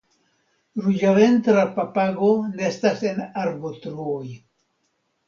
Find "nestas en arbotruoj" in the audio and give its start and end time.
2.63-4.23